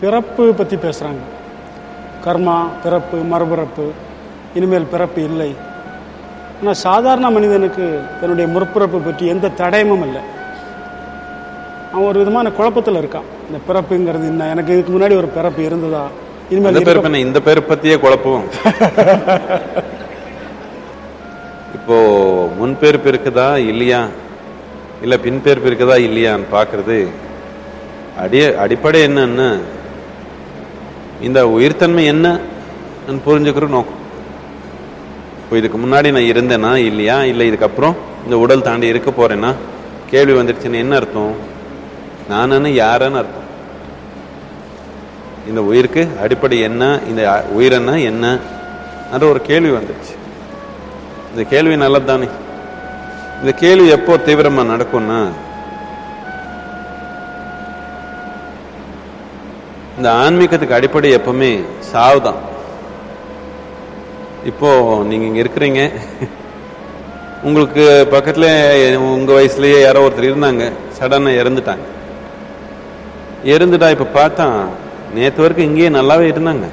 [0.00, 1.22] பிறப்பு பற்றி பேசுகிறாங்க
[2.26, 3.86] கர்மா பிறப்பு மறுபிறப்பு
[4.54, 5.54] இனிமேல் பிறப்பு இல்லை.
[6.60, 10.22] ஆனால் சாதாரண மனிதனுக்கு தன்னுடைய முற்பிறப்பு பற்றி எந்த தடயமும் இல்லை.
[11.92, 13.28] அவன் ஒரு விதமான குழப்பத்தில் இருக்கான்.
[13.48, 14.48] இந்த பிறப்புங்கிறது என்ன?
[14.48, 16.08] எனக்கு இதுக்கு முன்னாடி ஒரு பிறப்பு இருந்ததா?
[16.50, 18.44] இனிமேல் இந்த பேர் பத்தியே குழப்பம்.
[21.76, 21.96] இப்போ
[22.58, 23.56] முன்பேர்ப்பு இருக்குதா?
[23.56, 24.08] இல்லையா?
[25.02, 25.96] இல்ல பின்பேர்ப்பு இருக்குதா?
[26.08, 27.08] இல்லையான்னு பாக்குறது
[28.18, 29.48] அடிய அடிப்படை என்னன்னு
[31.20, 32.40] இந்த உயிர்த்தன்மை என்ன
[33.26, 34.00] புரிஞ்சுக்கிற நோக்கம்.
[35.42, 37.24] இப்போ இதுக்கு முன்னாடி நான் இருந்தேனா இல்லையா?
[37.24, 37.94] இல்லை இதுக்கப்புறம்
[38.24, 39.54] இந்த உடல் தாண்டி இருக்க போறேன்னா
[40.10, 41.34] கேள்வி வந்துடுச்சுன்னு என்ன அர்த்தம்?
[42.28, 43.44] நானு யாருன்னு அர்த்தம்.
[45.48, 47.00] இந்த உயிருக்கு அடிப்படை என்ன?
[47.08, 48.38] இந்த உயிர் உயிரென்ன என்ன?
[49.12, 50.14] என்ற ஒரு கேள்வி வந்துடுச்சு
[51.30, 52.28] இந்த கேள்வி நல்லது தானே
[53.40, 55.18] இந்த கேள்வி எப்போ தீவிரமா நடக்கும்னா
[59.98, 61.52] இந்த ஆன்மீகத்துக்கு அடிப்படை எப்பவுமே
[61.92, 62.40] சாவு தான்
[64.50, 64.68] இப்போ
[65.08, 65.80] நீங்க இங்க இருக்கிறீங்க.
[67.46, 68.46] உங்களுக்கு பக்கத்துல
[69.16, 70.64] உங்க வயசுலயே யாரோ ஒருத்தர் இருந்தாங்க.
[70.98, 71.86] சடனா இறந்துட்டாங்க.
[73.54, 74.46] இறந்துட்டா இப்ப பார்த்தா
[75.16, 76.68] நேற்று வரைக்கும் இங்கேயே நல்லாவே இருந்தாங்க.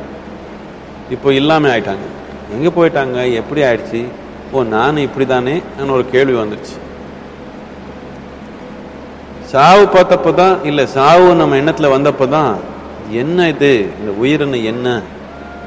[1.15, 2.05] இப்போ இல்லாம ஆயிட்டாங்க.
[2.55, 3.17] எங்க போயிட்டாங்க?
[3.41, 4.01] எப்படி ஆயிடுச்சு?
[4.53, 5.55] ஓ நானும் இப்படிதானே
[5.97, 6.77] ஒரு கேள்வி வந்துடுச்சு.
[9.51, 12.53] சாவு பார்த்தப்பதான் இல்ல சாவு நம்ம எண்ணத்துல வந்தப்பதான்
[13.11, 13.89] என்ன இது?
[13.99, 15.01] இந்த உயிர்னு என்ன?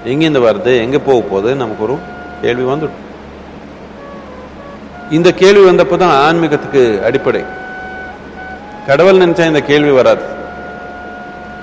[0.04, 0.80] எங்கிருந்து வருது?
[0.80, 1.54] எங்க போக போகுது?
[1.54, 1.98] நமக்கு ஒரு
[2.42, 3.06] கேள்வி வந்துடும்.
[5.10, 7.44] இந்த கேள்வி வந்தப்பதான் ஆன்மீகத்துக்கு அடிப்படை.
[8.86, 10.22] கடவுள் நினைச்சா இந்த கேள்வி வராது.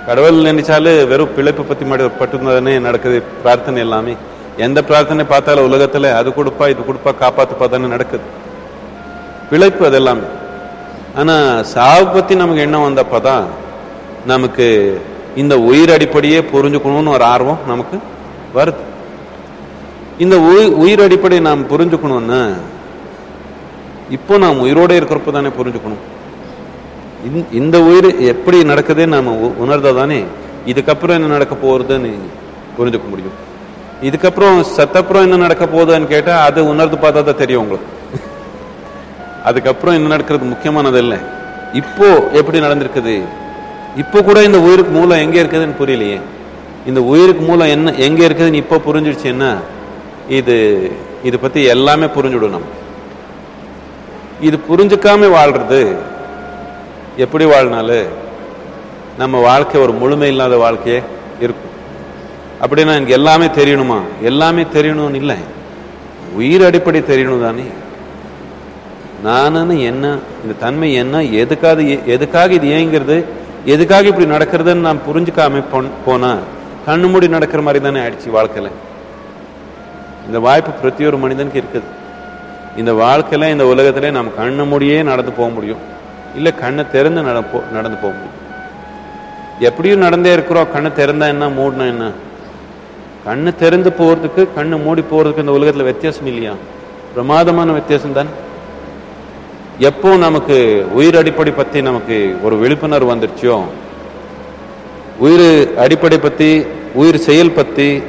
[0.06, 3.24] கடவுள் நினைச்சாலே வெறும் பிழைப்பு பத்தி மாதிரி பட்டுதானே நடக்குது?
[3.44, 4.16] பிரார்த்தனை எல்லாமே.
[4.58, 8.24] எந்த பிரார்த்தனை பார்த்தாலும் உலகத்துல அது கொடுப்பா இது கொடுப்பா காப்பாத்துப்பா தானே நடக்குது.
[9.50, 10.24] பிழைப்பு அதெல்லாமே.
[11.16, 13.44] ஆனா சாவு பத்தி நமக்கு எண்ணம் வந்தப்பதான்
[14.26, 15.02] நமக்கு
[15.36, 18.00] இந்த உயிர் அடிப்படையே புரிஞ்சுக்கணும்னு ஒரு ஆர்வம் நமக்கு
[18.56, 18.74] வருது.
[20.20, 20.40] இந்த
[20.76, 22.54] உயிர் அடிப்படை நாம் புரிஞ்சுக்கணும்னா
[24.10, 26.14] இப்போ நாம் உயிரோட இருக்கிறப்ப தானே புரிஞ்சுக்கணும்.
[27.52, 30.24] இந்த- உயிர் எப்படி நடக்குதுன்னு நாம உணர்ந்தா தானே
[30.66, 32.14] இதுக்கப்புறம் என்ன நடக்க போறதுன்னு
[32.78, 33.54] புரிஞ்சுக்க முடியும்.
[34.02, 37.94] இதுக்கப்புறம் சத்தப்புறம் என்ன நடக்க போகுதுன்னு கேட்டா அது உணர்ந்து பார்த்தா தான் தெரியும் உங்களுக்கு.
[39.44, 41.18] அதுக்கப்புறம் என்ன நடக்கிறது முக்கியமானது இல்லை.
[41.74, 43.24] இப்போ எப்படி நடந்திருக்குது?
[44.02, 46.22] இப்போ கூட இந்த உயிருக்கு மூலம் எங்க இருக்குதுன்னு புரியலையே.
[46.86, 49.52] இந்த உயிருக்கு மூலம் என்ன எங்க இருக்குதுன்னு இப்போ புரிஞ்சிடுச்சுன்னா
[50.30, 50.56] இது
[51.24, 52.72] இது பத்தி எல்லாமே புரிஞ்சுடும் நம்ம.
[54.42, 55.96] இது புரிஞ்சுக்காம வாழ்றது
[57.18, 58.08] எப்படி வாழ்னாலும்
[59.18, 61.02] நம்ம வாழ்க்கை ஒரு முழுமை இல்லாத வாழ்க்கையே
[61.40, 61.72] இருக்கும்.
[62.62, 64.00] அப்படின்னா எனக்கு எல்லாமே தெரியணுமா?
[64.22, 65.38] எல்லாமே தெரியணும்னு இல்லை.
[66.36, 67.66] உயிர் அடிப்படை தெரியணும் தானே.
[69.26, 70.06] நானுன்னு என்ன
[70.44, 71.82] இந்த தன்மை என்ன எதுக்காக
[72.16, 73.26] எதுக்காக இது ஏங்கிறது
[73.66, 75.64] எதுக்காக இப்படி நடக்கிறதுன்னு நான் புரிஞ்சுக்காம
[76.06, 76.38] போனா
[76.88, 78.70] கண்ணு மூடி நடக்கிற மாதிரி தானே ஆயிடுச்சு வாழ்க்கையில.
[80.26, 81.82] இந்த வாய்ப்பு பிரதி ஒரு மனிதனுக்கு இருக்குது.
[82.78, 85.78] இந்த வாழ்க்கையில இந்த உலகத்துல நம்ம கண்ணு மூடியே நடந்து போக முடியும்.
[86.36, 88.44] இல்ல கண்ணை திறந்து நட- போ- நடந்து போக முடியும்.
[89.60, 90.68] எப்படியும் நடந்தே இருக்கிறோம்.
[90.76, 92.12] கண்ணு திறந்தா என்ன மூடினா என்ன?
[93.26, 96.52] கண்ணு திறந்து போறதுக்கு கண்ணு மூடி போறதுக்கு இந்த உலகத்துல வித்தியாசம் இல்லையா?
[97.12, 98.28] பிரமாதமான வித்தியாசம் தானே?
[99.80, 103.64] எப்போ நமக்கு உயிர் அடிப்படை பத்தி நமக்கு ஒரு விழிப்புணர்வு வந்துருச்சோ
[105.20, 108.02] உயிர் அடிப்படை பத்தி உயிர் செயல் பத்தி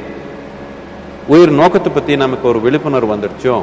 [1.27, 3.61] உயிர் நோக்கத்தை பத்தி நமக்கு ஒரு விழிப்புணர்வு வந்துருச்சோ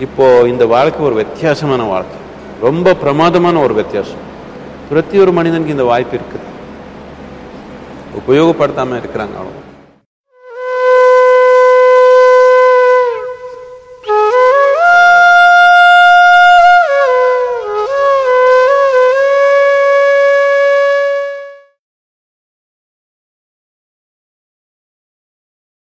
[0.00, 2.18] இப்போ இந்த வாழ்க்கை ஒரு வித்தியாசமான வாழ்க்கை.
[2.60, 4.24] ரொம்ப பிரமாதமான ஒரு வித்தியாசம்.
[4.88, 6.46] பிரத்தி ஒரு மனிதனுக்கு இந்த வாய்ப்பு இருக்குது.
[8.20, 9.65] உபயோகப்படுத்தாம இருக்கிறாங்க அவங்க